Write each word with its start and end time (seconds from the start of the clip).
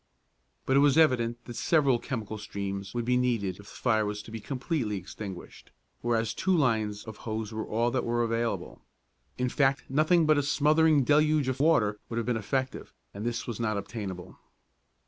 But 0.65 0.75
it 0.75 0.79
was 0.79 0.97
evident 0.97 1.45
that 1.45 1.55
several 1.55 1.99
chemical 1.99 2.39
streams 2.39 2.95
would 2.95 3.05
be 3.05 3.17
needed 3.17 3.49
if 3.59 3.69
the 3.69 3.75
fire 3.75 4.03
was 4.03 4.23
to 4.23 4.31
be 4.31 4.39
completely 4.39 4.97
extinguished, 4.97 5.69
whereas 6.01 6.33
two 6.33 6.57
lines 6.57 7.03
of 7.03 7.17
hose 7.17 7.53
were 7.53 7.67
all 7.67 7.91
that 7.91 8.03
were 8.03 8.23
available. 8.23 8.81
In 9.37 9.47
fact 9.47 9.83
nothing 9.89 10.25
but 10.25 10.39
a 10.39 10.41
smothering 10.41 11.03
deluge 11.03 11.47
of 11.49 11.59
water 11.59 11.99
would 12.09 12.17
have 12.17 12.25
been 12.25 12.35
effective, 12.35 12.95
and 13.13 13.23
this 13.23 13.45
was 13.45 13.59
not 13.59 13.77
obtainable. 13.77 14.39